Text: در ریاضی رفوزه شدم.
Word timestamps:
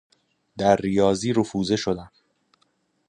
در 0.57 0.75
ریاضی 0.75 1.33
رفوزه 1.33 1.75
شدم. 1.75 2.11